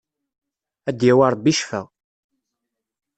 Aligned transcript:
Ad 0.89 0.95
d-yawi 0.97 1.27
Rebbi 1.33 1.53
ccfa! 1.57 1.81